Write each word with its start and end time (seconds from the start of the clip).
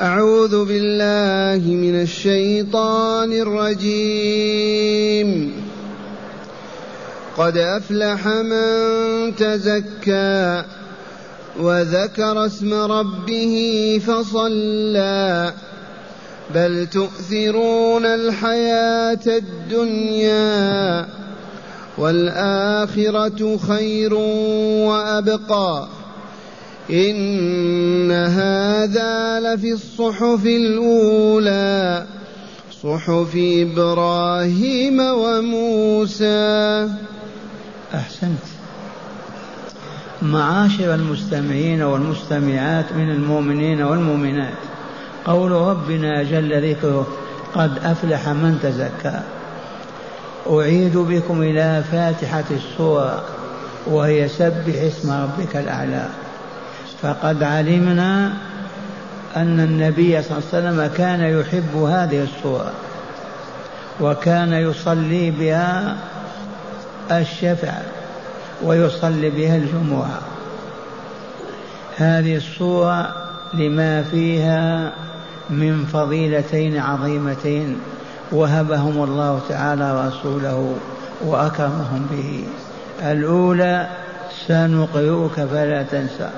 أعوذ 0.00 0.64
بالله 0.64 1.74
من 1.74 2.02
الشيطان 2.02 3.32
الرجيم. 3.32 5.52
قد 7.36 7.58
أفلح 7.58 8.26
من 8.26 9.36
تزكى 9.36 10.64
وذكر 11.60 12.46
اسم 12.46 12.74
ربه 12.74 14.00
فصلى. 14.06 15.52
بل 16.54 16.86
تؤثرون 16.86 18.06
الحياة 18.06 19.26
الدنيا 19.26 21.06
والآخرة 21.98 23.58
خير 23.68 24.14
وأبقى. 24.84 25.88
إن 26.90 28.12
هذا 28.12 29.40
لفي 29.40 29.72
الصحف 29.72 30.46
الأولى 30.46 32.06
صحف 32.82 33.32
إبراهيم 33.36 35.00
وموسى. 35.00 36.88
أحسنت. 37.94 38.38
معاشر 40.22 40.94
المستمعين 40.94 41.82
والمستمعات 41.82 42.92
من 42.92 43.10
المؤمنين 43.10 43.82
والمؤمنات 43.82 44.58
قول 45.24 45.52
ربنا 45.52 46.22
جل 46.22 46.70
ذكره 46.70 47.06
قد 47.54 47.78
أفلح 47.78 48.28
من 48.28 48.58
تزكى. 48.62 49.20
أعيد 50.50 50.96
بكم 50.96 51.42
إلى 51.42 51.84
فاتحة 51.92 52.44
السورة 52.50 53.24
وهي 53.86 54.28
سبح 54.28 54.82
اسم 54.82 55.10
ربك 55.10 55.56
الأعلى. 55.56 56.08
فقد 57.06 57.42
علمنا 57.42 58.32
أن 59.36 59.60
النبي 59.60 60.22
صلى 60.22 60.38
الله 60.38 60.48
عليه 60.52 60.58
وسلم 60.68 60.90
كان 60.96 61.20
يحب 61.20 61.76
هذه 61.76 62.22
السورة 62.22 62.72
وكان 64.00 64.52
يصلي 64.52 65.30
بها 65.30 65.96
الشفع 67.10 67.72
ويصلي 68.64 69.30
بها 69.30 69.56
الجمعة. 69.56 70.20
هذه 71.96 72.36
السورة 72.36 73.14
لما 73.54 74.02
فيها 74.02 74.92
من 75.50 75.84
فضيلتين 75.84 76.78
عظيمتين 76.78 77.78
وهبهم 78.32 79.04
الله 79.04 79.40
تعالى 79.48 80.08
رسوله 80.08 80.74
وأكرمهم 81.24 82.06
به. 82.10 82.44
الأولى 83.10 83.88
سنقرئك 84.48 85.32
فلا 85.32 85.82
تنسى. 85.82 86.30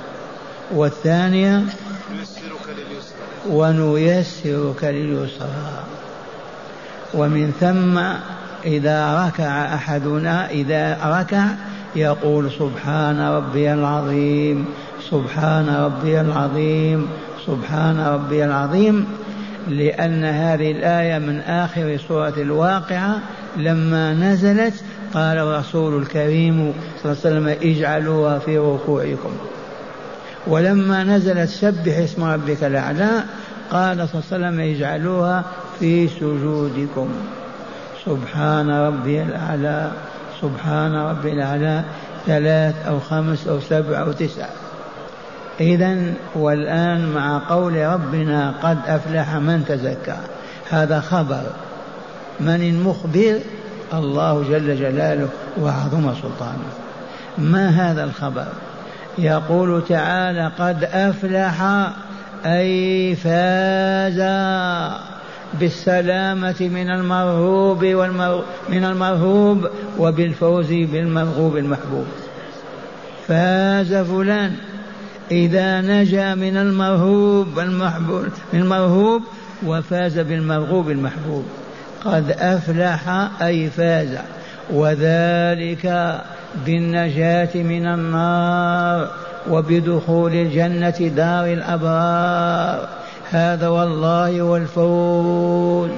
والثانية 0.74 1.62
ونيسرك 3.50 4.84
لليسرى. 4.84 5.84
ومن 7.14 7.52
ثم 7.60 7.98
إذا 8.64 9.26
ركع 9.26 9.74
أحدنا 9.74 10.50
إذا 10.50 10.98
ركع 11.04 11.44
يقول 11.96 12.50
سبحان 12.50 13.20
ربي 13.20 13.72
العظيم 13.72 14.66
سبحان 15.10 15.68
ربي 15.68 16.20
العظيم 16.20 17.08
سبحان 17.46 18.00
ربي 18.00 18.44
العظيم 18.44 19.06
لأن 19.68 20.24
هذه 20.24 20.70
الآية 20.70 21.18
من 21.18 21.40
آخر 21.40 21.98
سورة 22.08 22.34
الواقعة 22.36 23.18
لما 23.56 24.14
نزلت 24.14 24.74
قال 25.14 25.38
الرسول 25.38 26.02
الكريم 26.02 26.72
صلى 27.02 27.12
الله 27.12 27.22
عليه 27.24 27.36
وسلم 27.36 27.70
اجعلوها 27.70 28.38
في 28.38 28.58
ركوعكم. 28.58 29.30
ولما 30.48 31.04
نزلت 31.04 31.48
سبح 31.48 31.98
اسم 31.98 32.24
ربك 32.24 32.64
الأعلى 32.64 33.10
قال 33.70 34.08
صلى 34.08 34.22
الله 34.22 34.46
عليه 34.46 34.56
وسلم 34.56 34.60
اجعلوها 34.60 35.44
في 35.80 36.08
سجودكم. 36.08 37.08
سبحان 38.04 38.70
ربي 38.70 39.22
الأعلى 39.22 39.90
سبحان 40.42 40.94
ربي 40.94 41.32
الأعلى 41.32 41.84
ثلاث 42.26 42.86
أو 42.86 43.00
خمس 43.00 43.48
أو 43.48 43.60
سبع 43.60 44.00
أو 44.00 44.12
تسع. 44.12 44.46
إذا 45.60 46.14
والآن 46.34 47.12
مع 47.12 47.42
قول 47.48 47.86
ربنا 47.86 48.54
قد 48.62 48.78
أفلح 48.86 49.34
من 49.34 49.64
تزكى. 49.68 50.16
هذا 50.70 51.00
خبر. 51.00 51.42
من 52.40 52.62
المخبر؟ 52.62 53.40
الله 53.94 54.42
جل 54.42 54.78
جلاله 54.78 55.28
وعظم 55.60 56.14
سلطانه. 56.14 56.68
ما 57.38 57.68
هذا 57.68 58.04
الخبر؟ 58.04 58.46
يقول 59.18 59.84
تعالى 59.88 60.50
قد 60.58 60.84
أفلح 60.84 61.62
أي 62.46 63.16
فاز 63.16 64.20
بالسلامة 65.60 66.56
من 66.60 66.90
المرهوب 66.90 67.84
والمر... 67.84 68.44
من 68.68 68.84
المرهوب 68.84 69.68
وبالفوز 69.98 70.66
بالمرغوب 70.66 71.56
المحبوب. 71.56 72.06
فاز 73.28 73.94
فلان 73.94 74.52
إذا 75.30 75.80
نجا 75.80 76.34
من 76.34 76.56
المرهوب 76.56 77.58
المحبوب 77.58 78.26
من 78.52 78.60
المرهوب 78.60 79.22
وفاز 79.66 80.18
بالمرغوب 80.18 80.90
المحبوب. 80.90 81.44
قد 82.04 82.30
أفلح 82.30 83.28
أي 83.42 83.70
فاز. 83.70 84.18
وذلك 84.70 86.20
بالنجاة 86.66 87.48
من 87.54 87.86
النار 87.86 89.08
وبدخول 89.50 90.32
الجنة 90.32 91.12
دار 91.16 91.52
الأبرار. 91.52 92.88
هذا 93.30 93.68
والله 93.68 94.42
والفوز. 94.42 95.90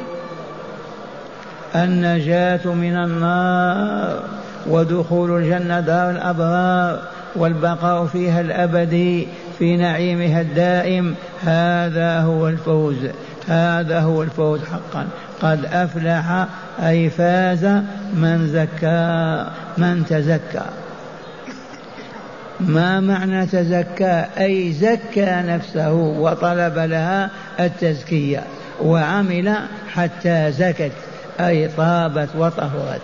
النجاة 1.75 2.67
من 2.67 2.97
النار 2.97 4.23
ودخول 4.67 5.31
الجنة 5.31 5.81
دار 5.81 6.11
الأبرار 6.11 6.99
والبقاء 7.37 8.07
فيها 8.07 8.41
الأبدي 8.41 9.29
في 9.59 9.77
نعيمها 9.77 10.41
الدائم. 10.41 11.15
هذا 11.43 12.21
هو 12.21 12.49
الفوز. 12.49 12.97
هذا 13.49 14.01
هو 14.01 14.23
الفوز 14.23 14.61
حقا. 14.61 15.07
قد 15.43 15.65
أفلح 15.65 16.47
أي 16.81 17.11
فاز 17.11 17.65
من 18.15 18.49
زكى 18.53 19.47
من 19.79 20.05
تزكى. 20.09 20.65
ما 22.61 23.01
معنى 23.01 23.47
تزكى؟ 23.47 24.25
أي 24.39 24.73
زكى 24.73 25.43
نفسه 25.47 25.93
وطلب 25.93 26.79
لها 26.79 27.31
التزكية 27.61 28.43
وعمل 28.83 29.55
حتى 29.95 30.53
زكت 30.53 30.93
أي 31.41 31.69
طابت 31.69 32.29
وطهرت. 32.37 33.01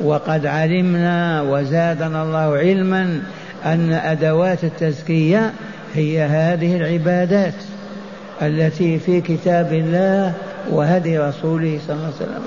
وقد 0.00 0.46
علمنا 0.46 1.42
وزادنا 1.42 2.22
الله 2.22 2.56
علما 2.56 3.20
أن 3.64 3.92
أدوات 3.92 4.64
التزكية 4.64 5.52
هي 5.94 6.22
هذه 6.22 6.76
العبادات 6.76 7.54
التي 8.42 8.98
في 8.98 9.20
كتاب 9.20 9.72
الله 9.72 10.34
وهدي 10.70 11.18
رسوله 11.18 11.80
صلى 11.86 11.96
الله 11.96 12.06
عليه 12.06 12.16
وسلم 12.16 12.42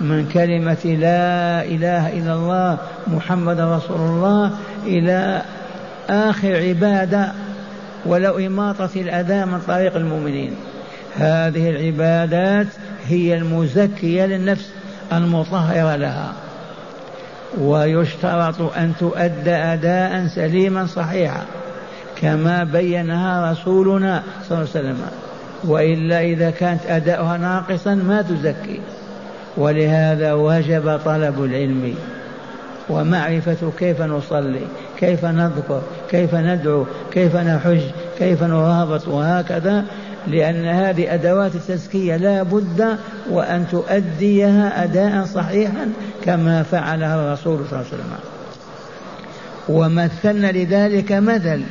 من 0.00 0.28
كلمة 0.28 0.84
لا 0.84 1.64
إله 1.64 2.18
إلا 2.18 2.34
الله 2.34 2.78
محمد 3.06 3.60
رسول 3.60 4.00
الله 4.00 4.50
إلى 4.86 5.42
آخر 6.10 6.56
عبادة 6.56 7.32
ولو 8.06 8.38
إماطة 8.38 8.90
الأذى 8.96 9.44
من 9.44 9.60
طريق 9.68 9.96
المؤمنين. 9.96 10.54
هذه 11.16 11.70
العبادات 11.70 12.66
هي 13.06 13.34
المزكية 13.34 14.26
للنفس 14.26 14.70
المطهرة 15.12 15.96
لها. 15.96 16.32
ويشترط 17.60 18.76
أن 18.76 18.92
تؤدى 19.00 19.54
أداء 19.54 20.26
سليما 20.26 20.86
صحيحا 20.86 21.42
كما 22.20 22.64
بينها 22.64 23.52
رسولنا 23.52 24.22
صلى 24.48 24.58
الله 24.58 24.70
عليه 24.74 24.88
وسلم. 24.88 25.00
وإلا 25.64 26.20
إذا 26.20 26.50
كانت 26.50 26.80
أداؤها 26.86 27.36
ناقصا 27.36 27.94
ما 27.94 28.22
تزكي. 28.22 28.80
ولهذا 29.56 30.32
وجب 30.32 31.00
طلب 31.04 31.44
العلم 31.44 31.94
ومعرفة 32.88 33.72
كيف 33.78 34.02
نصلي 34.02 34.66
كيف 34.98 35.24
نذكر 35.24 35.82
كيف 36.10 36.34
ندعو 36.34 36.86
كيف 37.12 37.36
نحج 37.36 37.80
كيف 38.18 38.42
نرابط 38.42 39.08
وهكذا 39.08 39.84
لأن 40.26 40.64
هذه 40.64 41.14
أدوات 41.14 41.54
التزكية 41.54 42.16
لا 42.16 42.42
بد 42.42 42.96
وأن 43.30 43.66
تؤديها 43.70 44.84
أداء 44.84 45.24
صحيحا 45.24 45.88
كما 46.24 46.62
فعلها 46.62 47.14
الرسول 47.14 47.64
صلى 47.70 47.80
الله 47.80 47.92
عليه 47.92 48.02
وسلم. 48.02 48.18
ومثلنا 49.68 50.52
لذلك 50.52 51.12
مثل 51.12 51.62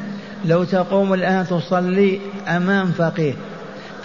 لو 0.46 0.64
تقوم 0.64 1.14
الآن 1.14 1.46
تصلي 1.48 2.20
أمام 2.48 2.92
فقيه 2.92 3.34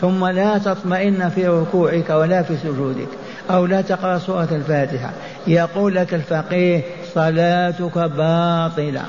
ثم 0.05 0.27
لا 0.27 0.59
تطمئن 0.59 1.29
في 1.29 1.49
ركوعك 1.49 2.11
ولا 2.11 2.43
في 2.43 2.57
سجودك 2.57 3.09
أو 3.51 3.67
لا 3.67 3.81
تقرأ 3.81 4.19
سورة 4.19 4.49
الفاتحة. 4.53 5.11
يقول 5.47 5.95
لك 5.95 6.15
الفقيه 6.15 6.83
صلاتك 7.15 7.99
باطلة. 7.99 9.03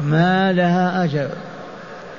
ما 0.00 0.52
لها 0.52 1.04
أجر. 1.04 1.28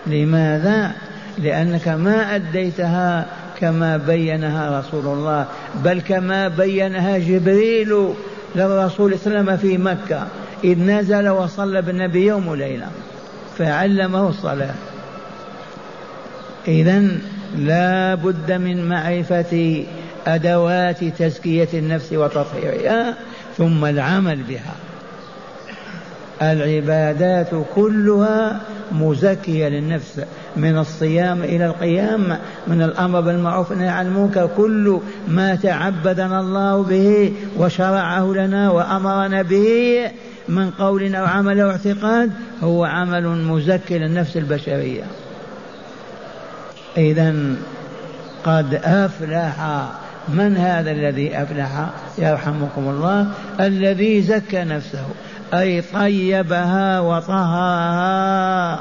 لماذا؟ 0.07 0.91
لأنك 1.37 1.87
ما 1.87 2.35
أديتها 2.35 3.25
كما 3.59 3.97
بينها 3.97 4.79
رسول 4.79 5.05
الله 5.05 5.45
بل 5.75 6.01
كما 6.01 6.47
بينها 6.47 7.17
جبريل 7.17 8.13
للرسول 8.55 9.19
صلى 9.19 9.39
الله 9.39 9.51
عليه 9.51 9.53
وسلم 9.53 9.57
في 9.57 9.77
مكة. 9.77 10.27
إذ 10.63 10.79
نزل 10.79 11.29
وصلى 11.29 11.81
بالنبي 11.81 12.25
يوم 12.25 12.47
وليلة. 12.47 12.87
فعلمه 13.57 14.29
الصلاة. 14.29 14.73
إذا 16.67 17.03
لا 17.57 18.15
بد 18.15 18.51
من 18.51 18.89
معرفة 18.89 19.85
أدوات 20.27 21.03
تزكية 21.03 21.67
النفس 21.73 22.13
وتطهيرها 22.13 23.13
ثم 23.57 23.85
العمل 23.85 24.43
بها. 24.43 24.75
العبادات 26.41 27.49
كلها 27.75 28.61
مزكية 28.91 29.67
للنفس 29.67 30.21
من 30.55 30.77
الصيام 30.77 31.41
إلى 31.43 31.65
القيام 31.65 32.37
من 32.67 32.81
الأمر 32.81 33.21
بالمعروف 33.21 33.71
عن 33.71 34.07
المنكر 34.07 34.49
كل 34.57 34.99
ما 35.27 35.55
تعبدنا 35.55 36.39
الله 36.39 36.83
به 36.83 37.33
وشرعه 37.57 38.33
لنا 38.33 38.71
وأمرنا 38.71 39.41
به 39.41 40.11
من 40.49 40.71
قول 40.71 41.15
أو 41.15 41.25
عمل 41.25 41.59
أو 41.59 41.69
اعتقاد 41.69 42.31
هو 42.63 42.85
عمل 42.85 43.27
مزكي 43.27 43.99
للنفس 43.99 44.37
البشرية. 44.37 45.03
إذا 46.97 47.35
قد 48.43 48.73
أفلح 48.83 49.85
من 50.29 50.57
هذا 50.57 50.91
الذي 50.91 51.41
أفلح؟ 51.41 51.89
يرحمكم 52.17 52.89
الله. 52.89 53.27
الذي 53.59 54.21
زكى 54.21 54.63
نفسه 54.63 55.05
أي 55.53 55.81
طيبها 55.81 56.99
وطهرها 56.99 58.79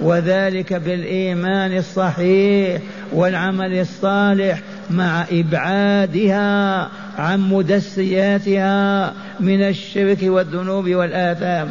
وذلك 0.00 0.72
بالإيمان 0.72 1.76
الصحيح 1.76 2.82
والعمل 3.12 3.80
الصالح 3.80 4.60
مع 4.90 5.24
إبعادها 5.32 6.88
عن 7.18 7.40
مدسياتها 7.40 9.12
من 9.40 9.62
الشرك 9.62 10.18
والذنوب 10.22 10.88
والآثام. 10.88 11.68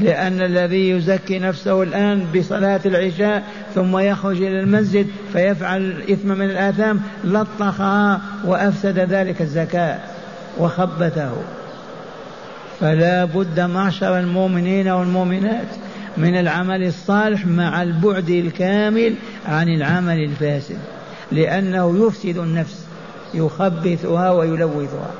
لأن 0.00 0.40
الذي 0.40 0.90
يزكي 0.90 1.38
نفسه 1.38 1.82
الآن 1.82 2.26
بصلاة 2.36 2.80
العشاء 2.86 3.42
ثم 3.74 3.98
يخرج 3.98 4.36
إلى 4.36 4.60
المسجد 4.60 5.06
فيفعل 5.32 5.82
الإثم 5.82 6.28
من 6.28 6.50
الآثام 6.50 7.00
لطخها 7.24 8.20
وأفسد 8.44 8.98
ذلك 8.98 9.42
الزكاة 9.42 9.98
وخبته 10.58 11.32
فلا 12.80 13.24
بد 13.24 13.60
معشر 13.60 14.18
المؤمنين 14.18 14.88
والمؤمنات 14.88 15.66
من 16.16 16.36
العمل 16.36 16.86
الصالح 16.86 17.46
مع 17.46 17.82
البعد 17.82 18.30
الكامل 18.30 19.14
عن 19.48 19.68
العمل 19.68 20.24
الفاسد 20.24 20.78
لأنه 21.32 22.06
يفسد 22.06 22.38
النفس 22.38 22.84
يخبثها 23.34 24.30
ويلوثها. 24.30 25.10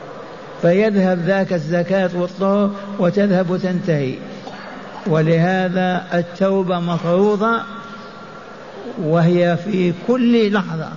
فيذهب 0.62 1.19
ذاك 1.19 1.52
الزكاة 1.52 2.11
والطهر 2.14 2.70
وتذهب 2.99 3.56
تنتهي. 3.62 4.14
ولهذا 5.06 6.06
التوبة 6.14 6.81
مفروضة 6.81 7.61
وهي 9.02 9.56
في 9.56 9.93
كل 10.06 10.52
لحظة. 10.52 10.88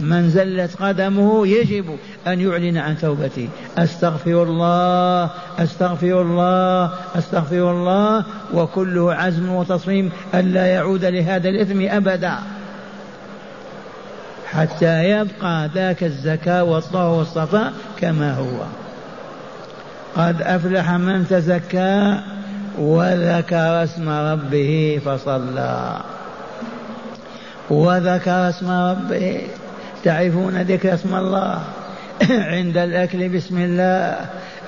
من 0.00 0.30
زلت 0.30 0.76
قدمه 0.82 1.46
يجب 1.46 1.96
أن 2.26 2.40
يعلن 2.40 2.76
عن 2.76 2.98
توبته. 2.98 3.48
أستغفر 3.78 4.42
الله 4.42 5.30
أستغفر 5.58 6.22
الله 6.22 6.92
أستغفر 7.18 7.70
الله 7.70 8.24
وكله 8.54 9.14
عزم 9.14 9.48
وتصميم 9.48 10.10
ألا 10.34 10.66
يعود 10.66 11.04
لهذا 11.04 11.48
الإثم 11.48 11.80
أبدا. 11.88 12.34
حتى 14.46 15.04
يبقى 15.04 15.70
ذاك 15.74 16.04
الزكاة 16.04 16.64
والطهر 16.64 17.18
والصفاء 17.18 17.72
كما 18.00 18.34
هو. 18.34 18.64
قد 20.16 20.42
أفلح 20.42 20.90
من 20.90 21.26
تزكى 21.28 22.20
وذكر 22.78 23.84
اسم 23.84 24.08
ربه 24.08 25.00
فصلى. 25.04 25.96
وذكر 27.70 28.48
اسم 28.48 28.70
ربه. 28.70 29.40
تعرفون 30.04 30.62
ذكر 30.62 30.94
اسم 30.94 31.14
الله؟ 31.14 31.58
عند 32.54 32.76
الأكل 32.76 33.28
بسم 33.28 33.58
الله 33.58 34.16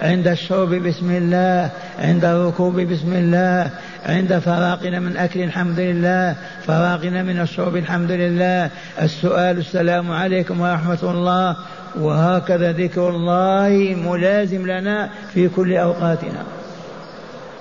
عند 0.02 0.28
الشرب 0.28 0.68
بسم 0.68 1.10
الله 1.10 1.70
عند 1.98 2.24
الركوب 2.24 2.80
بسم 2.80 3.12
الله 3.12 3.70
عند 4.06 4.38
فراقنا 4.38 5.00
من 5.00 5.16
أكل 5.16 5.40
الحمد 5.40 5.80
لله 5.80 6.36
فراقنا 6.66 7.22
من 7.22 7.40
الشرب 7.40 7.76
الحمد 7.76 8.10
لله. 8.10 8.70
السؤال 9.02 9.58
السلام 9.58 10.12
عليكم 10.12 10.60
ورحمة 10.60 10.98
الله. 11.02 11.56
وهكذا 12.00 12.72
ذكر 12.72 13.08
الله 13.08 13.96
ملازم 14.06 14.66
لنا 14.66 15.10
في 15.34 15.48
كل 15.48 15.76
أوقاتنا. 15.76 16.59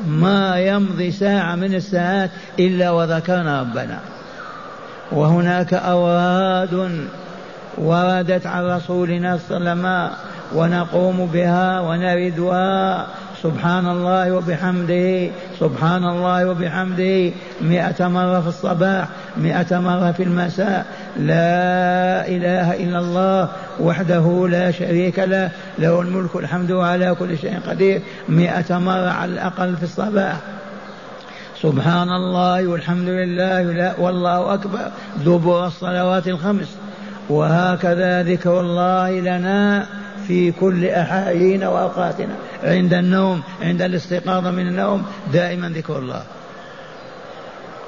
ما 0.07 0.59
يمضي 0.59 1.11
ساعة 1.11 1.55
من 1.55 1.75
الساعات 1.75 2.29
إلا 2.59 2.91
وذكرنا 2.91 3.61
ربنا. 3.61 3.99
وهناك 5.11 5.73
أوراد 5.73 7.05
وردت 7.77 8.45
عن 8.45 8.65
رسولنا 8.65 9.39
صلى 9.49 9.57
الله 9.57 9.69
عليه 9.69 9.79
وسلم 9.79 10.11
ونقوم 10.55 11.29
بها 11.33 11.79
ونردها 11.79 13.07
سبحان 13.43 13.87
الله 13.87 14.31
وبحمده. 14.31 15.29
سبحان 15.59 16.03
الله 16.03 16.49
وبحمده. 16.49 17.31
مئة 17.61 18.07
مرة 18.07 18.41
في 18.41 18.47
الصباح 18.47 19.07
مئة 19.37 19.79
مرة 19.79 20.11
في 20.11 20.23
المساء. 20.23 20.85
لا 21.19 22.27
إله 22.27 22.83
إلا 22.83 22.99
الله 22.99 23.49
وحده 23.79 24.47
لا 24.47 24.71
شريك 24.71 25.19
له. 25.19 25.51
له 25.79 26.01
الملك 26.01 26.35
الحمد 26.35 26.71
على 26.71 27.15
كل 27.19 27.37
شيء 27.37 27.59
قدير. 27.69 28.01
مئة 28.29 28.77
مرة 28.77 29.09
على 29.09 29.31
الأقل 29.31 29.75
في 29.77 29.83
الصباح. 29.83 30.35
سبحان 31.61 32.09
الله 32.09 32.67
والحمد 32.67 33.07
لله. 33.07 33.61
لا 33.61 33.93
والله 33.99 34.53
أكبر. 34.53 34.91
دبر 35.25 35.65
الصلوات 35.65 36.27
الخمس. 36.27 36.67
وهكذا 37.29 38.23
ذكر 38.23 38.59
الله 38.59 39.19
لنا. 39.19 39.85
في 40.29 40.51
كل 40.51 40.85
أحايين 40.85 41.63
وأوقاتنا. 41.63 42.33
عند 42.63 42.93
النوم 42.93 43.41
عند 43.61 43.81
الاستيقاظ 43.81 44.47
من 44.47 44.67
النوم 44.67 45.05
دائما 45.33 45.69
ذكر 45.69 45.99
الله. 45.99 46.21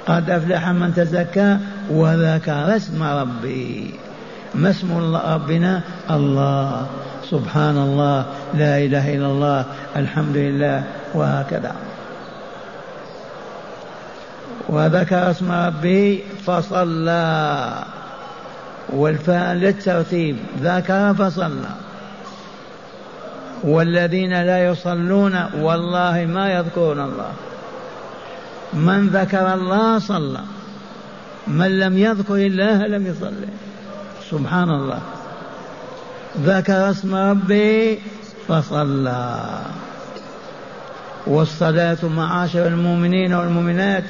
قد 0.06 0.30
أفلح 0.30 0.68
من 0.68 0.94
تزكى 0.94 1.58
وذكر 1.90 2.76
اسم 2.76 3.02
ربي. 3.02 3.94
ما 4.54 4.70
اسم 4.70 5.16
ربنا؟ 5.16 5.80
الله. 6.10 6.86
سبحان 7.30 7.76
الله. 7.76 8.26
لا 8.54 8.78
إله 8.78 9.14
إلا 9.14 9.26
الله. 9.26 9.64
الحمد 9.96 10.36
لله. 10.36 10.84
وهكذا. 11.14 11.74
وذكر 14.68 15.30
اسم 15.30 15.52
ربه 15.52 16.20
فصلى. 16.46 17.72
والفاء 18.88 19.54
للترتيب. 19.54 20.36
ذكر 20.62 21.14
فصلى. 21.14 21.81
والذين 23.64 24.42
لا 24.42 24.66
يصلون 24.66 25.44
والله 25.60 26.26
ما 26.28 26.52
يذكرون 26.52 27.00
الله. 27.00 27.32
من 28.74 29.08
ذكر 29.08 29.54
الله 29.54 29.98
صلى. 29.98 30.40
من 31.46 31.78
لم 31.78 31.98
يذكر 31.98 32.34
الله 32.34 32.86
لم 32.86 33.06
يصلي. 33.06 33.48
سبحان 34.30 34.70
الله. 34.70 34.98
ذكر 36.40 36.90
اسم 36.90 37.14
ربه 37.14 37.98
فصلى. 38.48 39.38
والصلاة 41.26 41.98
معاشر 42.16 42.66
المؤمنين 42.66 43.34
والمؤمنات 43.34 44.04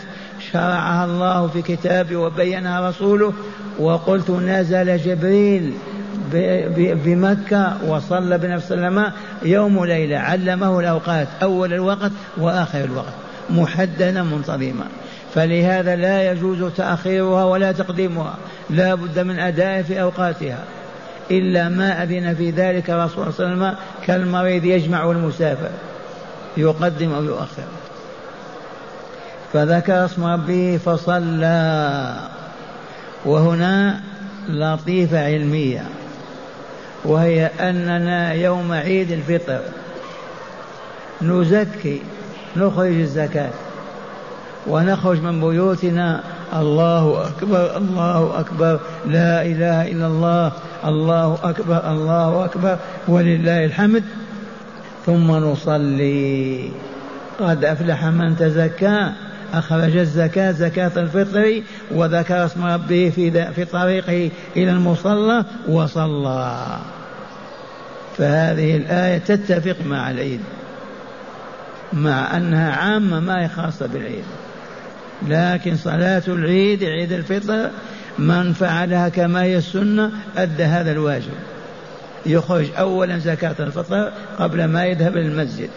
شرعها 0.52 1.04
الله 1.04 1.47
في 1.47 1.62
كتابه 1.62 2.16
وبينها 2.16 2.88
رسوله. 2.88 3.32
وقلت 3.78 4.30
نزل 4.30 4.99
جبريل 4.99 5.75
بمكة 7.04 7.76
وصلى 7.86 8.38
بنفس 8.38 8.66
وسلم 8.66 9.12
يوم 9.42 9.76
وليلة 9.76 10.18
علمه 10.18 10.80
الأوقات 10.80 11.28
أول 11.42 11.72
الوقت 11.72 12.12
وآخر 12.36 12.84
الوقت 12.84 13.12
محددا 13.50 14.22
منتظما. 14.22 14.84
فلهذا 15.34 15.96
لا 15.96 16.32
يجوز 16.32 16.72
تأخيرها 16.72 17.44
ولا 17.44 17.72
تقديمها 17.72 18.34
لا 18.70 18.94
بد 18.94 19.18
من 19.18 19.38
أداء 19.38 19.82
في 19.82 20.02
أوقاتها. 20.02 20.58
إلا 21.30 21.68
ما 21.68 22.02
أذن 22.02 22.34
في 22.34 22.50
ذلك 22.50 22.90
رسول 22.90 23.32
صلى 23.32 23.46
الله 23.46 23.66
عليه 23.66 23.76
وسلم 23.76 23.84
كالمريض 24.06 24.64
يجمع 24.64 25.10
المسافر 25.10 25.70
يقدم 26.56 27.12
أو 27.12 27.24
يؤخر. 27.24 27.64
فذكر 29.52 30.04
اسم 30.04 30.24
ربه 30.24 30.80
فصلى. 30.84 32.14
وهنا 33.24 34.00
لطيفة 34.48 35.24
علمية. 35.24 35.84
وهي 37.04 37.47
أننا 37.61 38.32
يوم 38.32 38.73
عيد 38.73 39.11
الفطر. 39.11 39.61
نزكي 41.23 42.02
نخرج 42.56 43.00
الزكاة. 43.00 43.50
ونخرج 44.66 45.21
من 45.21 45.40
بيوتنا 45.40 46.21
الله 46.56 47.26
أكبر 47.26 47.76
الله 47.76 48.40
أكبر 48.40 48.80
لا 49.06 49.42
إله 49.42 49.90
إلا 49.90 50.06
الله 50.06 50.52
الله 50.85 51.38
أكبر 51.44 51.90
الله 51.90 52.44
أكبر 52.44 52.78
ولله 53.09 53.64
الحمد. 53.64 54.04
ثم 55.06 55.30
نصلي. 55.30 56.71
قد 57.40 57.64
أفلح 57.64 58.04
من 58.04 58.37
تزكى. 58.37 59.12
أخرج 59.52 59.97
الزكاة 59.97 60.52
زكاة 60.52 60.92
الفطر 60.97 61.62
وذكر 61.90 62.44
اسم 62.44 62.64
ربه 62.64 63.12
في 63.14 63.52
في 63.52 63.64
طريقه 63.64 64.30
إلى 64.56 64.71
المصلى 64.71 65.44
وصلى. 65.68 66.78
فهذه 68.18 68.76
الآية 68.76 69.18
تتفق 69.18 69.76
مع 69.87 70.11
العيد 70.11 70.40
مع 71.92 72.37
أنها 72.37 72.73
عامة 72.73 73.21
ما 73.21 73.44
هي 73.44 73.49
خاصة 73.49 73.87
بالعيد. 73.87 74.25
لكن 75.28 75.76
صلاة 75.76 76.23
العيد 76.28 76.85
عيد 76.85 77.12
الفطر 77.12 77.71
من 78.18 78.52
فعلها 78.52 79.09
كما 79.09 79.42
هي 79.42 79.59
السنة 79.59 80.11
أدى 80.37 80.64
هذا 80.64 80.92
الواجب. 80.92 81.32
يخرج 82.26 82.66
أولا 82.78 83.18
زكاة 83.18 83.54
الفطر 83.61 84.12
قبل 84.38 84.64
ما 84.64 84.85
يذهب 84.85 85.16
للمسجد 85.16 85.71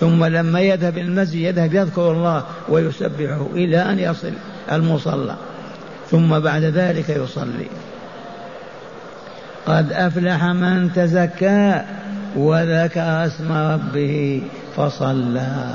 ثم 0.00 0.24
لما 0.24 0.60
يذهب 0.60 0.98
المسجد 0.98 1.34
يذهب 1.34 1.74
يذكر 1.74 2.12
الله 2.12 2.44
ويسبحه 2.68 3.46
إلى 3.54 3.82
أن 3.82 3.98
يصل 3.98 4.32
المصلى 4.72 5.34
ثم 6.10 6.38
بعد 6.38 6.62
ذلك 6.62 7.08
يصلي. 7.08 7.68
قد 9.66 9.92
أفلح 9.92 10.44
من 10.44 10.92
تزكى 10.92 11.82
وذكر 12.36 13.26
اسم 13.26 13.52
ربه 13.52 14.42
فصلى. 14.76 15.74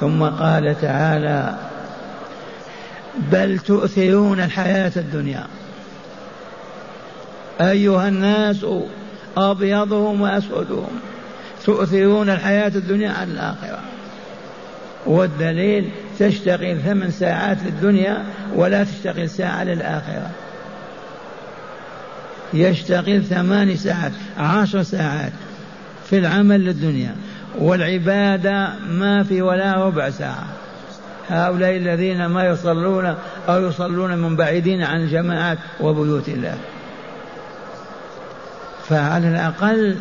ثم 0.00 0.24
قال 0.24 0.80
تعالى 0.80 1.54
بل 3.32 3.58
تؤثرون 3.58 4.40
الحياة 4.40 4.92
الدنيا. 4.96 5.46
أيها 7.60 8.08
الناس 8.08 8.66
أبيضهم 9.36 10.20
وأسودهم. 10.20 11.00
تؤثرون 11.66 12.30
الحياة 12.30 12.72
الدنيا 12.74 13.10
على 13.10 13.32
الآخرة. 13.32 13.80
والدليل 15.06 15.90
تشتغل 16.18 16.80
ثمان 16.80 17.10
ساعات 17.10 17.58
للدنيا 17.64 18.24
ولا 18.54 18.84
تشتغل 18.84 19.30
ساعة 19.30 19.64
للآخرة. 19.64 20.30
يشتغل 22.54 23.24
ثمان 23.24 23.76
ساعات 23.76 24.12
عشر 24.38 24.82
ساعات 24.82 25.32
في 26.10 26.18
العمل 26.18 26.64
للدنيا. 26.64 27.14
والعبادة 27.58 28.68
ما 28.88 29.22
في 29.22 29.42
ولا 29.42 29.74
ربع 29.74 30.10
ساعة. 30.10 30.46
هؤلاء 31.28 31.76
الذين 31.76 32.26
ما 32.26 32.44
يصلون 32.44 33.14
أو 33.48 33.66
يصلون 33.68 34.18
من 34.18 34.36
بعيدين 34.36 34.82
عن 34.82 35.00
الجماعات 35.00 35.58
وبيوت 35.80 36.28
الله. 36.28 36.58
فعلى 38.88 39.28
الأقل 39.28 39.96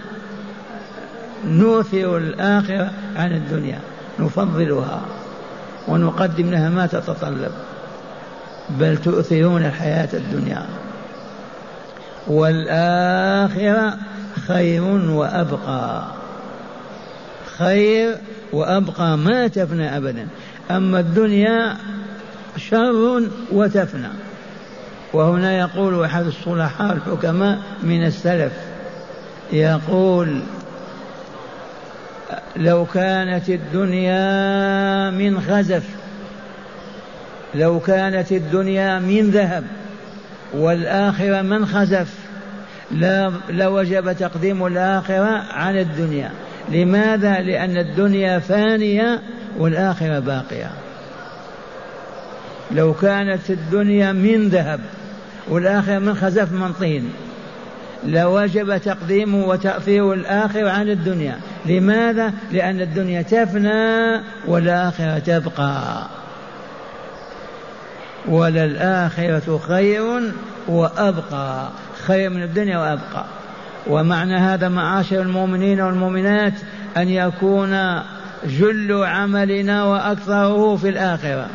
نؤثر 1.47 2.17
الآخرة 2.17 2.91
عن 3.15 3.31
الدنيا 3.31 3.79
نفضلها 4.19 5.01
ونقدم 5.87 6.51
لها 6.51 6.69
ما 6.69 6.85
تتطلب 6.87 7.51
بل 8.69 8.97
تؤثرون 8.97 9.65
الحياة 9.65 10.09
الدنيا. 10.13 10.65
والآخرة 12.27 13.97
خير 14.47 14.83
وأبقى. 15.09 16.03
خير 17.57 18.15
وأبقى 18.53 19.17
ما 19.17 19.47
تفنى 19.47 19.97
أبدا. 19.97 20.27
أما 20.71 20.99
الدنيا 20.99 21.77
شر 22.57 23.21
وتفنى. 23.51 24.09
وهنا 25.13 25.57
يقول 25.59 26.03
أحد 26.03 26.25
الصلحاء 26.25 26.93
الحكماء 26.93 27.59
من 27.83 28.05
السلف 28.05 28.53
يقول 29.53 30.39
لو 32.55 32.85
كانت 32.85 33.49
الدنيا 33.49 35.09
من 35.09 35.41
خزف 35.41 35.83
لو 37.55 37.79
كانت 37.79 38.31
الدنيا 38.31 38.99
من 38.99 39.29
ذهب 39.29 39.63
والآخرة 40.53 41.41
من 41.41 41.65
خزف 41.65 42.13
لوجب 43.49 44.13
تقديم 44.13 44.65
الآخرة 44.65 45.43
عن 45.53 45.77
الدنيا. 45.77 46.31
لماذا؟ 46.69 47.39
لأن 47.39 47.77
الدنيا 47.77 48.39
فانية 48.39 49.21
والآخرة 49.57 50.19
باقية. 50.19 50.69
لو 52.71 52.93
كانت 52.93 53.49
الدنيا 53.49 54.11
من 54.11 54.49
ذهب 54.49 54.79
والآخرة 55.47 55.99
من 55.99 56.15
خزف 56.15 56.51
من 56.51 56.73
طين 56.73 57.09
لوجب 58.05 58.77
تقديم 58.77 59.35
وتأثير 59.35 60.13
الآخرة 60.13 60.69
عن 60.69 60.89
الدنيا. 60.89 61.39
لماذا؟ 61.65 62.33
لأن 62.51 62.81
الدنيا 62.81 63.21
تفنى 63.21 64.21
والآخرة 64.47 65.19
تبقى. 65.19 66.07
وللآخرة 68.27 69.59
خير 69.67 70.21
وأبقى. 70.67 71.69
خير 72.05 72.29
من 72.29 72.43
الدنيا 72.43 72.77
وأبقى. 72.77 73.25
ومعنى 73.87 74.37
هذا 74.37 74.69
معاشر 74.69 75.21
المؤمنين 75.21 75.81
والمؤمنات 75.81 76.53
أن 76.97 77.09
يكون 77.09 78.01
جل 78.45 79.03
عملنا 79.03 79.83
وأكثره 79.83 80.75
في 80.75 80.89
الآخرة. 80.89 81.47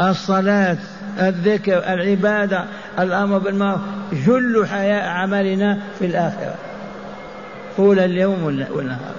الصلاة 0.00 0.76
الذكر 1.20 1.78
العبادة 1.78 2.64
الأمر 2.98 3.38
بالمعروف 3.38 3.80
جل 4.12 4.66
حياة 4.66 5.08
عملنا 5.08 5.78
في 5.98 6.06
الآخرة. 6.06 6.54
طول 7.76 7.98
اليوم 7.98 8.44
والنهار. 8.44 9.14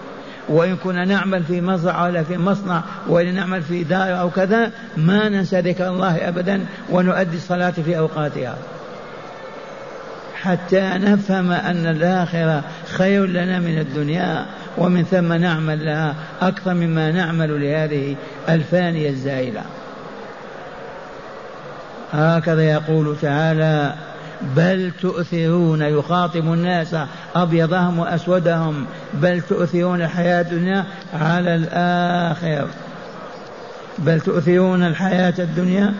وإن 0.49 0.75
كنا 0.75 1.05
نعمل 1.05 1.43
في 1.43 1.61
مزرعة 1.61 2.03
ولا 2.03 2.23
في 2.23 2.37
مصنع 2.37 2.83
وإن 3.07 3.35
نعمل 3.35 3.61
في 3.61 3.83
دار 3.83 4.19
أو 4.19 4.29
كذا 4.29 4.71
ما 4.97 5.29
ننسى 5.29 5.61
ذكر 5.61 5.87
الله 5.87 6.27
أبدا 6.27 6.65
ونؤدي 6.89 7.37
الصلاة 7.37 7.71
في 7.71 7.97
أوقاتها. 7.97 8.55
حتى 10.41 10.81
نفهم 10.81 11.51
أن 11.51 11.85
الآخرة 11.85 12.63
خير 12.91 13.25
لنا 13.25 13.59
من 13.59 13.79
الدنيا 13.79 14.45
ومن 14.77 15.03
ثم 15.03 15.33
نعمل 15.33 15.85
لها 15.85 16.15
أكثر 16.41 16.73
مما 16.73 17.11
نعمل 17.11 17.61
لهذه 17.61 18.15
الفانية 18.49 19.09
الزائلة. 19.09 19.61
هكذا 22.11 22.63
يقول 22.63 23.15
تعالى 23.21 23.93
بل 24.55 24.91
تؤثرون 25.01 25.81
يخاطب 25.81 26.53
الناس 26.53 26.95
أبيضهم 27.35 27.99
وأسودهم 27.99 28.85
بل 29.13 29.41
تؤثرون 29.41 30.01
الحياة 30.01 30.41
الدنيا 30.41 30.85
على 31.13 31.55
الآخر. 31.55 32.67
بل 33.97 34.19
تؤثرون 34.19 34.83
الحياة 34.83 35.33
الدنيا 35.39 35.93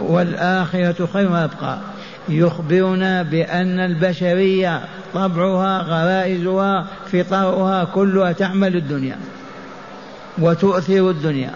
والآخرة 0.00 1.08
خير 1.12 1.32
وأبقى. 1.32 1.78
يخبرنا 2.28 3.22
بأن 3.22 3.80
البشرية 3.80 4.80
طبعها 5.14 5.78
غرائزها 5.78 6.86
فطرها 7.12 7.84
كلها 7.84 8.32
تعمل 8.32 8.76
الدنيا 8.76 9.16
وتؤثر 10.38 11.10
الدنيا 11.10 11.50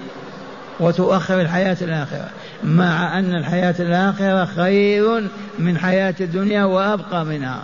وتؤخر 0.81 1.41
الحياة 1.41 1.77
الآخرة. 1.83 2.29
مع 2.65 3.19
أن 3.19 3.35
الحياة 3.35 3.75
الآخرة 3.81 4.45
خير 4.45 5.29
من 5.59 5.79
حياة 5.79 6.15
الدنيا 6.21 6.65
وأبقى 6.65 7.25
منها. 7.25 7.63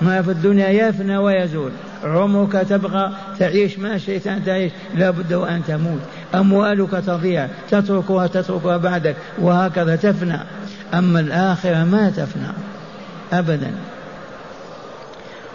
ما 0.00 0.22
في 0.22 0.30
الدنيا 0.30 0.68
يفنى 0.68 1.16
ويزول. 1.18 1.70
عمرك 2.04 2.52
تبقى 2.52 3.12
تعيش 3.38 3.78
ما 3.78 3.98
شئت 3.98 4.26
أن 4.26 4.44
تعيش. 4.44 4.72
لا 4.94 5.10
بد 5.10 5.32
وأن 5.32 5.62
تموت. 5.64 6.00
أموالك 6.34 6.90
تضيع. 6.90 7.48
تتركها 7.70 8.26
تتركها 8.26 8.76
بعدك. 8.76 9.16
وهكذا 9.38 9.96
تفنى. 9.96 10.38
أما 10.94 11.20
الآخرة 11.20 11.84
ما 11.84 12.10
تفنى. 12.10 12.52
أبدا. 13.32 13.70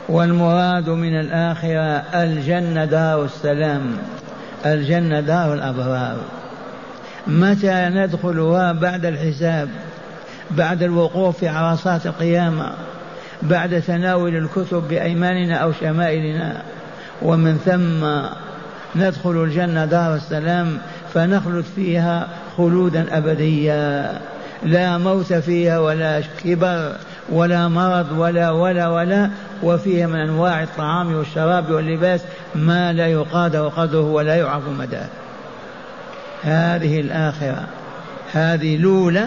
والمراد 0.09 0.89
من 0.89 1.19
الآخرة 1.19 2.21
الجنة 2.23 2.85
دار 2.85 3.25
السلام. 3.25 3.97
الجنة 4.65 5.19
دار 5.19 5.53
الأبرار. 5.53 6.17
متى 7.27 7.89
ندخلها 7.89 8.71
بعد 8.71 9.05
الحساب 9.05 9.69
بعد 10.51 10.83
الوقوف 10.83 11.37
في 11.37 11.47
عرصات 11.47 12.05
القيامة 12.05 12.71
بعد 13.41 13.81
تناول 13.81 14.35
الكتب 14.35 14.83
بأيماننا 14.89 15.55
أو 15.55 15.71
شمائلنا. 15.71 16.61
ومن 17.21 17.57
ثم 17.57 18.05
ندخل 19.01 19.43
الجنة 19.43 19.85
دار 19.85 20.15
السلام 20.15 20.77
فنخلد 21.13 21.65
فيها 21.75 22.27
خلودا 22.57 23.17
أبديا. 23.17 24.19
لا 24.63 24.97
موت 24.97 25.33
فيها 25.33 25.79
ولا 25.79 26.21
كبر 26.43 26.95
ولا 27.29 27.67
مرض 27.67 28.11
ولا 28.17 28.51
ولا 28.51 28.87
ولا 28.87 29.29
وفيها 29.63 30.07
من 30.07 30.15
أنواع 30.15 30.63
الطعام 30.63 31.15
والشراب 31.15 31.71
واللباس 31.71 32.21
ما 32.55 32.93
لا 32.93 33.07
يقادر 33.07 33.67
قدره 33.67 34.01
ولا 34.01 34.35
يعرف 34.35 34.63
مداه. 34.79 35.07
هذه 36.43 36.99
الآخرة. 36.99 37.67
هذه 38.31 38.75
الأولى 38.75 39.25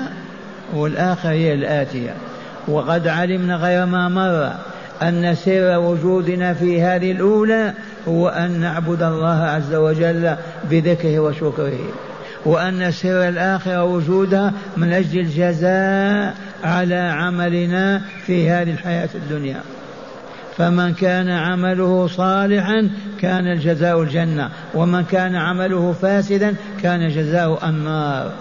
والآخرة 0.74 1.30
هي 1.30 1.54
الآتية. 1.54 2.14
وقد 2.68 3.08
علمنا 3.08 3.56
غير 3.56 3.86
ما 3.86 4.08
مر 4.08 4.52
أن 5.02 5.34
سر 5.34 5.78
وجودنا 5.78 6.54
في 6.54 6.82
هذه 6.82 7.12
الأولى 7.12 7.72
هو 8.08 8.28
أن 8.28 8.60
نعبد 8.60 9.02
الله 9.02 9.42
عز 9.42 9.74
وجل 9.74 10.36
بذكره 10.70 11.18
وشكره. 11.18 11.88
وأن 12.44 12.92
سر 12.92 13.28
الآخرة 13.28 13.84
وجودها 13.84 14.52
من 14.76 14.92
أجل 14.92 15.20
الجزاء 15.20 16.34
على 16.64 16.94
عملنا 16.94 18.02
في 18.26 18.50
هذه 18.50 18.70
الحياة 18.70 19.08
الدنيا. 19.14 19.60
فمن 20.58 20.94
كان 20.94 21.28
عمله 21.28 22.06
صالحا 22.06 22.90
كان 23.20 23.46
الجزاء 23.46 24.02
الجنة 24.02 24.50
ومن 24.74 25.04
كان 25.04 25.36
عمله 25.36 25.92
فاسدا 26.02 26.54
كان 26.82 27.08
جزاء 27.08 27.68
النار. 27.68 28.32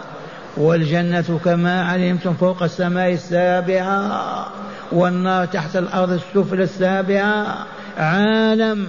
والجنة 0.58 1.40
كما 1.46 1.84
علمتم 1.84 2.34
فوق 2.34 2.64
السماء 2.64 3.14
السابعة 3.14 4.48
والنار 4.92 5.46
تحت 5.46 5.76
الأرض 5.76 6.12
السفلى 6.12 6.64
السابعة. 6.64 7.66
عالم 7.98 8.88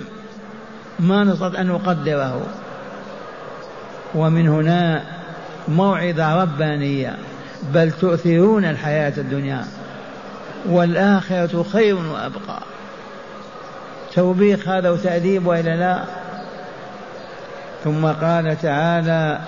ما 0.98 1.24
نستطيع 1.24 1.60
أن 1.60 1.66
نقدره. 1.66 2.46
ومن 4.14 4.48
هنا 4.48 5.02
موعظة 5.68 6.42
ربانية 6.42 7.16
بل 7.74 7.90
تؤثرون 7.90 8.64
الحياة 8.64 9.12
الدنيا 9.18 9.64
والآخرة 10.66 11.62
خير 11.72 11.96
وأبقى. 11.96 12.73
توبيخ 14.14 14.68
هذا 14.68 14.90
وتأديب 14.90 15.46
وإلا 15.46 15.76
لا؟ 15.76 16.04
ثم 17.84 18.06
قال 18.06 18.60
تعالى 18.62 19.38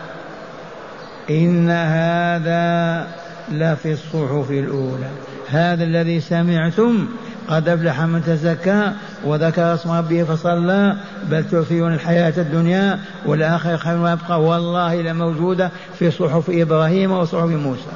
إن 1.31 1.71
هذا 1.71 3.07
لفي 3.49 3.93
الصحف 3.93 4.51
الأولى. 4.51 5.09
هذا 5.49 5.85
الذي 5.85 6.21
سمعتم 6.21 7.09
قد 7.49 7.69
أفلح 7.69 8.01
من 8.01 8.25
تزكى 8.25 8.93
وذكر 9.25 9.75
اسم 9.75 9.91
ربه 9.91 10.25
فصلى 10.25 10.97
بل 11.31 11.45
تؤثرون 11.45 11.95
الحياة 11.95 12.33
الدنيا 12.39 13.01
والآخرة 13.27 13.77
خير 13.77 13.97
وأبقى. 13.99 14.43
والله 14.43 15.03
لموجودة 15.03 15.71
في 15.99 16.11
صحف 16.11 16.51
إبراهيم 16.51 17.13
وصحف 17.13 17.49
موسى. 17.49 17.91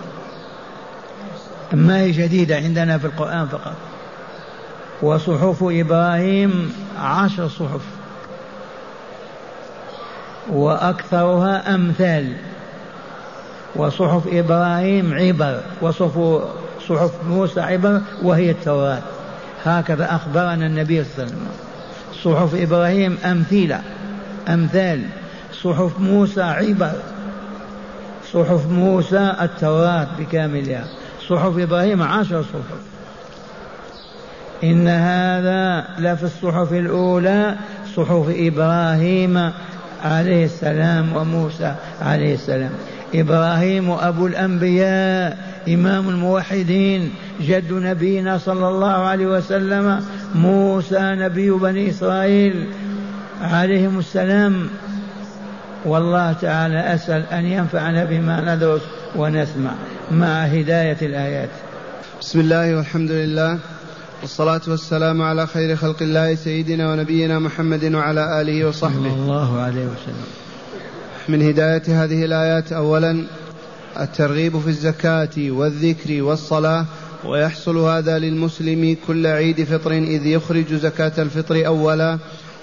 ما 1.72 1.98
هي 1.98 2.10
جديدة 2.10 2.56
عندنا 2.56 2.98
في 2.98 3.04
القرآن 3.04 3.46
فقط. 3.46 3.89
وصحف 5.02 5.62
إبراهيم 5.62 6.74
عشر 6.98 7.48
صحف. 7.48 7.80
وأكثرها 10.50 11.74
أمثال. 11.74 12.32
وصحف 13.76 14.22
إبراهيم 14.32 15.14
عبر 15.14 15.60
وصحف 15.80 16.42
صحف 16.88 17.10
موسى 17.28 17.60
عبر 17.60 18.00
وهي 18.22 18.50
التوراة. 18.50 19.02
هكذا 19.64 20.14
أخبرنا 20.14 20.66
النبي 20.66 21.04
صلى 21.04 21.12
الله 21.12 21.24
عليه 21.24 21.34
وسلم. 21.34 21.48
صحف 22.24 22.54
إبراهيم 22.54 23.18
أمثلة 23.24 23.82
أمثال. 24.48 25.02
صحف 25.62 25.98
موسى 25.98 26.42
عبر. 26.42 26.92
صحف 28.32 28.66
موسى 28.66 29.34
التوراة 29.40 30.08
بكاملها. 30.18 30.84
صحف 31.28 31.58
إبراهيم 31.58 32.02
عشر 32.02 32.42
صحف. 32.42 32.99
إن 34.64 34.88
هذا 34.88 35.84
لفي 35.98 36.22
الصحف 36.22 36.72
الأولى 36.72 37.56
صحف 37.96 38.26
إبراهيم 38.28 39.52
عليه 40.04 40.44
السلام 40.44 41.16
وموسى 41.16 41.74
عليه 42.02 42.34
السلام. 42.34 42.70
إبراهيم 43.14 43.90
أبو 43.90 44.26
الأنبياء 44.26 45.38
إمام 45.68 46.08
الموحدين 46.08 47.10
جد 47.40 47.72
نبينا 47.72 48.38
صلى 48.38 48.68
الله 48.68 48.92
عليه 48.92 49.26
وسلم 49.26 50.04
موسى 50.34 51.00
نبي 51.00 51.50
بني 51.50 51.90
إسرائيل 51.90 52.66
عليهم 53.42 53.98
السلام. 53.98 54.68
والله 55.84 56.32
تعالى 56.32 56.94
أسأل 56.94 57.24
أن 57.32 57.46
ينفعنا 57.46 58.04
بما 58.04 58.54
ندرس 58.54 58.82
ونسمع 59.16 59.70
مع 60.10 60.42
هداية 60.42 60.96
الآيات. 61.02 61.48
بسم 62.20 62.40
الله 62.40 62.76
والحمد 62.76 63.10
لله. 63.10 63.58
والصلاة 64.22 64.60
والسلام 64.68 65.22
على 65.22 65.46
خير 65.46 65.76
خلق 65.76 66.02
الله 66.02 66.34
سيدنا 66.34 66.92
ونبينا 66.92 67.38
محمد 67.38 67.84
وعلى 67.94 68.40
آله 68.40 68.64
وصحبه. 68.64 69.10
صلى 69.10 69.22
الله 69.22 69.60
عليه 69.60 69.84
وسلم. 69.84 70.26
من 71.28 71.42
هداية 71.42 71.82
هذه 71.88 72.24
الآيات 72.24 72.72
أولا 72.72 73.24
الترغيب 74.00 74.58
في 74.58 74.68
الزكاة 74.68 75.28
والذكر 75.38 76.22
والصلاة 76.22 76.86
ويحصل 77.24 77.76
هذا 77.76 78.18
للمسلم 78.18 78.96
كل 79.06 79.26
عيد 79.26 79.64
فطر 79.64 79.92
إذ 79.92 80.26
يخرج 80.26 80.74
زكاة 80.74 81.12
الفطر 81.18 81.66
أولا 81.66 82.18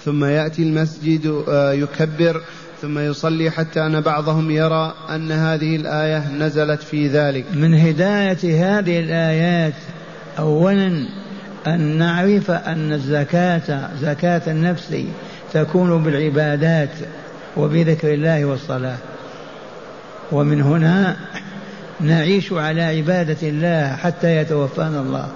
ثم 0.05 0.25
يأتي 0.25 0.63
المسجد 0.63 1.43
آه، 1.49 1.71
يكبر 1.71 2.41
ثم 2.81 2.99
يصلي 2.99 3.51
حتى 3.51 3.85
أن 3.85 4.01
بعضهم 4.01 4.51
يرى 4.51 4.93
أن 5.09 5.31
هذه 5.31 5.75
الآية 5.75 6.31
نزلت 6.31 6.83
في 6.83 7.07
ذلك. 7.07 7.45
من 7.53 7.73
هداية 7.73 8.39
هذه 8.43 8.99
الآيات 8.99 9.73
أولا 10.39 11.07
أن 11.67 11.97
نعرف 11.97 12.51
أن 12.51 12.93
الزكاة 12.93 13.89
زكاة 14.01 14.41
النفس 14.47 14.95
تكون 15.53 16.03
بالعبادات 16.03 16.89
وبذكر 17.57 18.13
الله 18.13 18.45
والصلاة. 18.45 18.97
ومن 20.31 20.61
هنا 20.61 21.15
نعيش 21.99 22.53
على 22.53 22.81
عبادة 22.81 23.47
الله 23.49 23.95
حتى 23.95 24.37
يتوفانا 24.37 24.99
الله. 24.99 25.29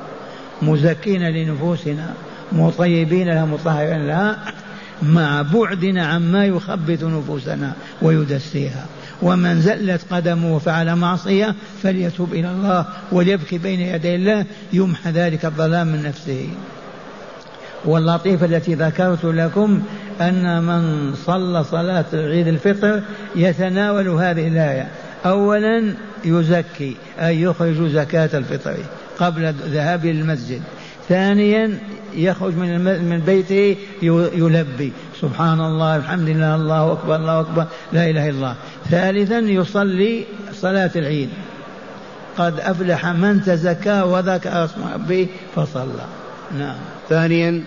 مزكين 0.62 1.22
لنفوسنا 1.22 2.14
مطيبين 2.52 3.28
لها 3.28 3.46
مطهرين 3.46 4.08
لها. 4.08 4.38
مع 5.04 5.42
بعدنا 5.42 6.06
عما 6.06 6.46
يخبط 6.46 7.04
نفوسنا 7.04 7.74
ويدسيها. 8.02 8.86
ومن 9.22 9.62
زلت 9.62 10.02
قدمه 10.12 10.56
وفعل 10.56 10.96
معصية 10.96 11.56
فليتوب 11.84 12.34
إلى 12.34 12.52
الله 12.52 12.86
وليبكي 13.12 13.58
بين 13.58 13.80
يدي 13.80 14.16
الله 14.16 14.46
يمحى 14.74 15.12
ذلك 15.12 15.46
الظلام 15.46 15.88
من 15.88 16.04
نفسه. 16.04 16.50
واللطيفة 17.86 18.46
التي 18.46 18.74
ذكرت 18.74 19.26
لكم 19.26 19.82
أن 20.22 20.64
من 20.64 21.14
صلى 21.16 21.64
صلاة 21.64 22.06
عيد 22.14 22.48
الفطر 22.48 23.02
يتناول 23.36 24.08
هذه 24.08 24.48
الآية. 24.48 24.88
أولا 25.26 25.94
يزكي 26.26 26.96
أي 27.20 27.42
يخرج 27.42 27.88
زكاة 27.88 28.30
الفطر 28.34 28.78
قبل 29.20 29.46
الذهاب 29.46 30.06
إلى 30.06 30.22
المسجد. 30.22 30.62
ثانيا 31.10 31.78
يخرج 32.16 32.56
من 32.56 32.82
من 33.10 33.20
بيته 33.20 33.76
يلبي. 34.02 34.92
سبحان 35.22 35.60
الله 35.60 35.96
الحمد 35.96 36.30
لله 36.30 36.56
الله 36.56 36.92
أكبر 36.92 37.16
الله 37.16 37.40
أكبر 37.40 37.66
لا 37.94 38.10
إله 38.10 38.30
إلا 38.30 38.36
الله. 38.36 38.56
ثالثا 38.90 39.40
يصلي 39.40 40.24
صلاة 40.54 40.92
العيد. 40.96 41.30
قد 42.38 42.60
أفلح 42.60 43.06
من 43.06 43.44
تزكى 43.44 44.02
وذكر 44.02 44.66
اسم 44.66 44.82
ربه 44.94 45.28
فصلى. 45.56 46.06
نعم. 46.60 46.76
ثانيا 47.10 47.64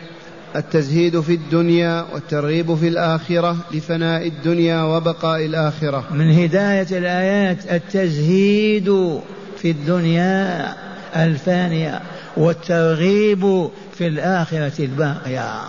التزهيد 0.56 1.20
في 1.20 1.34
الدنيا 1.34 2.06
والترغيب 2.12 2.74
في 2.74 2.88
الآخرة 2.88 3.56
لفناء 3.72 4.26
الدنيا 4.26 4.82
وبقاء 4.82 5.44
الآخرة. 5.44 6.04
من 6.10 6.30
هداية 6.30 6.86
الآيات 6.98 7.72
التزهيد 7.72 9.20
في 9.58 9.70
الدنيا 9.70 10.74
الفانية 11.16 12.00
والترغيب 12.36 13.68
في 13.98 14.06
الآخرة 14.06 14.84
الباقية. 14.84 15.60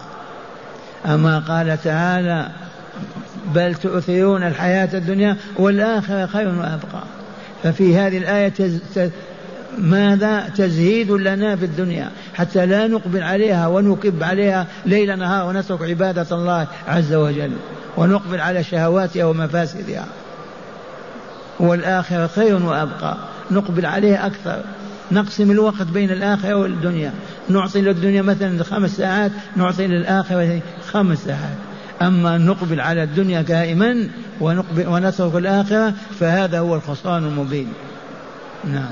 أما 1.06 1.40
قال 1.40 1.82
تعالى 1.84 2.50
بل 3.54 3.76
تؤثرون 3.76 4.44
الحياة 4.44 4.90
الدنيا 4.94 5.38
والآخرة 5.56 6.26
خير 6.26 6.48
وأبقى. 6.48 7.04
ففي 7.64 7.98
هذه 7.98 8.18
الآية 8.18 8.54
ماذا 9.78 10.50
تزهيد 10.50 11.12
لنا 11.12 11.56
في 11.56 11.66
الدنيا؟ 11.66 12.12
حتى 12.34 12.66
لا 12.66 12.88
نقبل 12.88 13.24
عليها 13.24 13.68
ونكب 13.68 14.24
عليها 14.24 14.68
ليل 14.86 15.20
نهار 15.20 15.48
ونترك 15.48 15.82
عبادة 15.82 16.28
الله 16.32 16.68
عز 16.88 17.14
وجل 17.14 17.52
ونقبل 17.98 18.42
على 18.42 18.64
شهواتها 18.64 19.26
ومفاسدها. 19.26 20.06
والآخرة 21.60 22.28
خير 22.28 22.64
وأبقى. 22.64 23.18
نقبل 23.52 23.86
عليها 23.86 24.28
أكثر. 24.28 24.62
نقسم 25.12 25.52
الوقت 25.52 25.88
بين 25.94 26.12
الآخرة 26.12 26.56
والدنيا. 26.56 27.14
نعطي 27.50 27.82
للدنيا 27.82 28.22
مثلا 28.22 28.64
خمس 28.64 28.98
ساعات 28.98 29.32
نعطي 29.56 29.88
للآخرة 29.88 30.62
خمس 30.92 31.18
ساعات. 31.18 31.58
أما 32.02 32.38
نقبل 32.38 32.82
على 32.82 33.04
الدنيا 33.04 33.42
دائما 33.42 34.10
ونقبل 34.42 34.88
ونترك 34.88 35.36
الآخرة 35.36 35.94
فهذا 36.20 36.60
هو 36.60 36.76
الخسران 36.76 37.24
المبين. 37.24 37.68
نعم. 38.64 38.90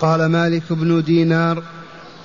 قال 0.00 0.26
مالك 0.26 0.72
بن 0.72 1.02
دينار 1.02 1.62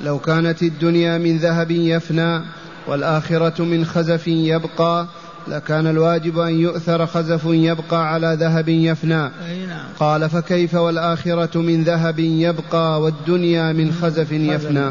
لو 0.04 0.20
كانت 0.20 0.64
الدنيا 0.64 1.18
من 1.18 1.38
ذهب 1.38 1.72
يفنى 1.72 2.42
والآخرة 2.88 3.64
من 3.64 3.86
خزف 3.86 4.28
يبقى 4.28 5.08
لكان 5.50 5.88
الواجب 5.88 6.40
أن 6.40 6.54
يؤثر 6.54 7.06
خزف 7.06 7.46
يبقى 7.46 8.14
على 8.14 8.38
ذهب 8.40 8.70
يفنى 8.70 9.24
أي 9.24 9.66
نعم. 9.66 9.86
قال 10.00 10.30
فكيف 10.30 10.76
والآخرة 10.76 11.58
من 11.58 11.84
ذهب 11.84 12.20
يبقى 12.20 13.02
والدنيا 13.02 13.74
من 13.74 13.92
خزف 14.02 14.32
يفنى 14.32 14.90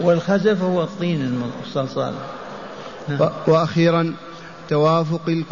والخزف 0.00 0.62
هو 0.62 0.82
الطين 0.82 1.42
الصلصال 1.66 2.14
نعم. 3.08 3.30
وأخيرا 3.46 4.14
توافق, 4.68 5.44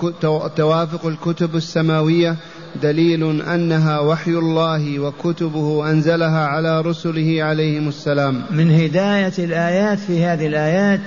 توافق 0.57 1.07
الكتب 1.07 1.57
السماوية 1.57 2.37
دليل 2.83 3.43
أنها 3.43 4.01
وحي 4.01 4.31
الله 4.31 4.99
وكتبه 4.99 5.91
أنزلها 5.91 6.47
على 6.47 6.81
رسله 6.81 7.39
عليهم 7.43 7.89
السلام. 7.89 8.43
من 8.51 8.71
هداية 8.71 9.33
الآيات 9.39 9.99
في 9.99 10.25
هذه 10.25 10.47
الآيات 10.47 11.01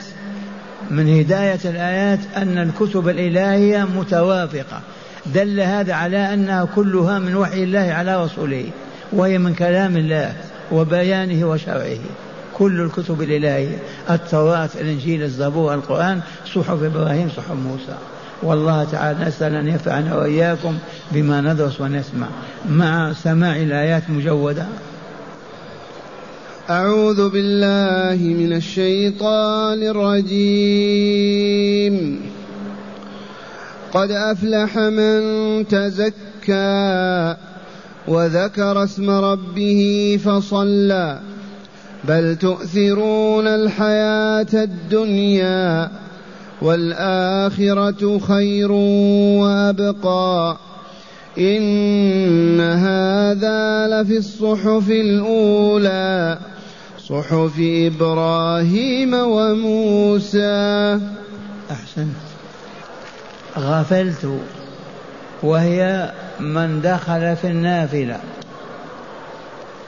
من 0.92 1.20
هداية 1.20 1.60
الآيات 1.66 2.20
أن 2.38 2.58
الكتب 2.58 3.10
الإلهية 3.10 3.84
متوافقة. 3.84 4.82
دل 5.26 5.60
هذا 5.60 5.94
على 5.94 6.34
أنها 6.34 6.66
كلها 6.76 7.20
من 7.20 7.36
وحي 7.36 7.64
الله 7.64 7.94
على 7.94 8.24
رسوله 8.24 8.66
وهي 9.14 9.38
من 9.38 9.54
كلام 9.54 9.98
الله 9.98 10.34
وبيانه 10.72 11.50
وشرعه. 11.50 11.98
كل 12.54 12.82
الكتب 12.82 13.22
الإلهية 13.22 13.78
التوراة 14.10 14.70
الإنجيل 14.76 15.24
الزبور 15.24 15.74
القرآن 15.74 16.22
صحف 16.56 16.84
إبراهيم 16.84 17.30
صحف 17.38 17.52
موسى 17.52 17.98
والله 18.44 18.84
تعالى 18.84 19.26
نسأل 19.26 19.56
أن 19.56 19.68
ينفعنا 19.68 20.16
وإياكم 20.16 20.78
بما 21.12 21.42
ندرس 21.42 21.82
ونسمع 21.82 22.28
مع 22.70 23.14
سماع 23.14 23.56
الآيات 23.56 24.04
مجودة 24.10 24.66
أعوذ 26.69 27.30
بالله 27.30 28.26
من 28.26 28.54
الشيطان 28.54 29.84
الرجيم. 29.84 31.12
قد 33.93 34.12
أفلح 34.12 34.78
من 34.78 35.21
تزكى 35.67 37.36
وذكر 38.08 38.84
اسم 38.84 39.10
ربه 39.10 40.19
فصلى. 40.26 41.19
بل 42.04 42.36
تؤثرون 42.36 43.47
الحياة 43.47 44.47
الدنيا 44.54 45.91
والآخرة 46.62 48.19
خير 48.19 48.71
وأبقى. 49.41 50.58
إن 51.38 52.60
هذا 52.60 53.88
لفي 53.88 54.17
الصحف 54.17 54.89
الأولى. 54.89 56.38
صحف 57.12 57.52
إبراهيم 57.60 59.13
وموسى. 59.13 61.00
أحسنت 61.71 62.15
غفلت 63.58 64.39
وهي 65.43 66.12
من 66.39 66.82
دخل 66.82 67.36
في 67.36 67.47
النافلة. 67.47 68.19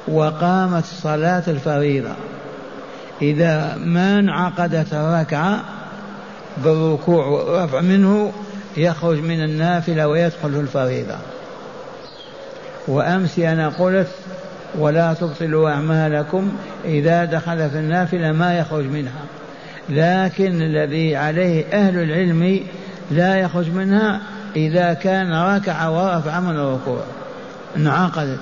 وقامت 0.08 0.84
صلاة 0.86 1.44
الفريضة. 1.48 2.14
إذا 3.22 3.76
ما 3.78 4.20
انعقدت 4.20 4.94
الركعة 4.94 5.64
بالركوع 6.58 7.26
والرفع 7.26 7.82
منه 7.82 8.32
يخرج 8.78 9.20
من 9.20 9.44
النافلة 9.44 10.08
ويدخل 10.08 10.50
الفريضة. 10.50 11.18
وأمس 12.88 13.40
أنا 13.40 13.70
قلت 13.70 14.08
ولا 14.80 15.14
تبطلوا 15.14 15.70
أعمالكم 15.70 16.52
إذا 16.86 17.26
دخل 17.26 17.70
في 17.70 17.78
النافلة 17.78 18.32
ما 18.32 18.58
يخرج 18.58 18.86
منها. 18.86 19.22
لكن 19.90 20.62
الذي 20.62 21.16
عليه 21.16 21.66
أهل 21.74 22.04
العلم 22.04 22.60
لا 23.12 23.36
يخرج 23.36 23.70
منها 23.70 24.22
إذا 24.56 24.94
كان 24.94 25.34
ركع 25.34 25.88
ورفع 25.88 26.40
من 26.40 26.56
الركوع 26.56 27.04
انعقدت. 27.78 28.40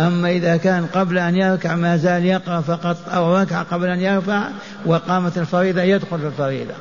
أما 0.00 0.30
إذا 0.30 0.56
كان 0.56 0.86
قبل 0.86 1.18
أن 1.18 1.36
يركع 1.36 1.74
ما 1.74 1.96
زال 1.96 2.24
يقرأ 2.24 2.60
فقط 2.60 2.96
أو 3.14 3.36
ركع 3.36 3.62
قبل 3.62 3.88
أن 3.88 4.00
يرفع 4.00 4.48
وقامت 4.86 5.38
الفريضة 5.38 5.82
يدخل 5.82 6.18
في 6.18 6.26
الفريضة. 6.26 6.74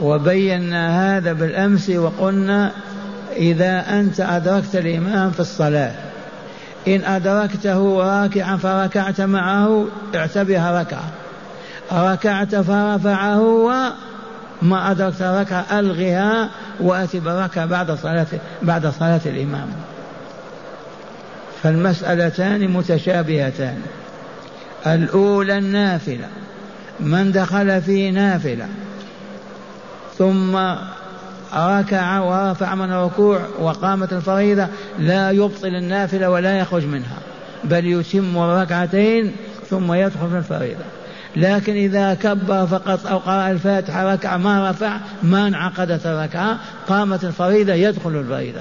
وبينا 0.00 1.16
هذا 1.16 1.32
بالأمس 1.32 1.90
وقلنا 1.90 2.70
إذا 3.36 3.84
أنت 4.00 4.20
أدركت 4.20 4.76
الإمام 4.76 5.30
في 5.30 5.40
الصلاة 5.40 6.13
إن 6.88 7.04
أدركته 7.04 7.98
راكعا 7.98 8.56
فركعت 8.56 9.20
معه 9.20 9.86
اعتبرها 10.14 10.80
ركعة. 10.80 11.10
ركعت 11.92 12.54
فرفعه 12.54 13.40
وما 13.40 14.90
أدركت 14.90 15.22
ركعة 15.22 15.66
ألغها 15.72 16.50
وأتي 16.80 17.20
بركعة 17.20 17.66
بعد 17.66 17.90
صلاة 17.90 18.26
بعد 18.62 18.86
صلاة 18.86 19.20
الإمام. 19.26 19.68
فالمسألتان 21.62 22.68
متشابهتان. 22.68 23.82
الأولى 24.86 25.58
النافلة 25.58 26.28
من 27.00 27.32
دخل 27.32 27.82
في 27.82 28.10
نافلة 28.10 28.68
ثم 30.18 30.74
ركع 31.54 32.20
ورفع 32.20 32.74
من 32.74 32.92
الركوع 32.92 33.40
وقامت 33.60 34.12
الفريضة 34.12 34.68
لا 34.98 35.30
يبطل 35.30 35.68
النافلة 35.68 36.30
ولا 36.30 36.58
يخرج 36.58 36.84
منها 36.84 37.18
بل 37.64 37.86
يتم 37.86 38.36
الركعتين 38.36 39.32
ثم 39.70 39.92
يدخل 39.92 40.30
في 40.30 40.38
الفريضة. 40.38 40.84
لكن 41.36 41.72
إذا 41.72 42.14
كبر 42.14 42.66
فقط 42.66 43.06
أو 43.06 43.18
قرأ 43.18 43.50
الفاتحة 43.50 44.12
ركعة 44.12 44.36
ما 44.36 44.70
رفع 44.70 44.96
ما 45.22 45.46
انعقدت 45.46 46.06
الركعة 46.06 46.58
قامت 46.88 47.24
الفريضة 47.24 47.72
يدخل 47.72 48.10
الفريضة. 48.10 48.60